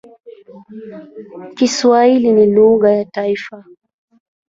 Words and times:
Kiswahili 1.55 2.33
ni 2.33 2.45
lugha 2.53 2.91
ya 2.91 3.05
taifa. 3.05 3.65